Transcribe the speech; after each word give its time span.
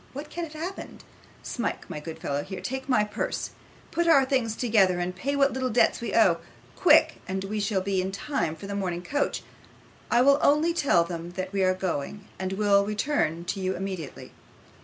What 0.13 0.31
can 0.31 0.45
have 0.45 0.53
happened? 0.53 1.03
Smike, 1.43 1.87
my 1.87 1.99
good 1.99 2.17
fellow, 2.17 2.41
here 2.41 2.59
take 2.59 2.89
my 2.89 3.03
purse. 3.03 3.51
Put 3.91 4.07
our 4.07 4.25
things 4.25 4.55
together, 4.55 4.97
and 4.97 5.15
pay 5.15 5.35
what 5.35 5.53
little 5.53 5.69
debts 5.69 6.01
we 6.01 6.15
owe 6.15 6.39
quick, 6.75 7.21
and 7.27 7.43
we 7.43 7.59
shall 7.59 7.81
be 7.81 8.01
in 8.01 8.11
time 8.11 8.55
for 8.55 8.65
the 8.65 8.73
morning 8.73 9.03
coach. 9.03 9.43
I 10.09 10.23
will 10.23 10.39
only 10.41 10.73
tell 10.73 11.03
them 11.03 11.33
that 11.33 11.53
we 11.53 11.63
are 11.63 11.75
going, 11.75 12.27
and 12.39 12.53
will 12.53 12.83
return 12.83 13.45
to 13.45 13.59
you 13.59 13.75
immediately. 13.75 14.31